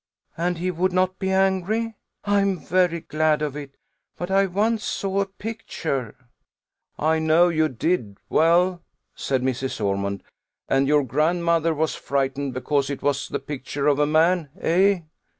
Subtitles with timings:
[0.35, 1.93] "And he would not be angry?
[2.23, 3.77] I am very glad of it.
[4.17, 6.15] But I once saw a picture"
[6.97, 8.81] "I know you did well,"
[9.13, 9.79] said Mrs.
[9.79, 10.23] Ormond,
[10.67, 15.05] "and your grandmother was frightened because it was the picture of a man hey?